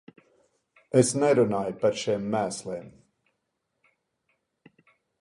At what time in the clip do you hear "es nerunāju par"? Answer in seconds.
1.01-2.01